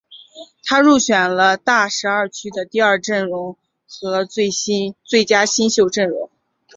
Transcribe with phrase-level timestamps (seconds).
[0.63, 3.55] 他入选了大十二区的第二阵容
[3.87, 6.31] 和最佳新秀阵容。